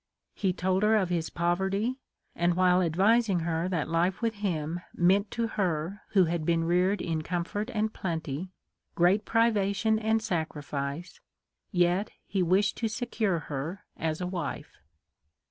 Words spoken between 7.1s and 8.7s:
comfort and plenty,